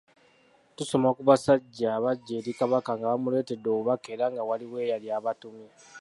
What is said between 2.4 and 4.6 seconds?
kabaka nga bamuleetedde obubaka era nga